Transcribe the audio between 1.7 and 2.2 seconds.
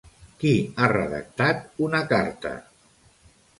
una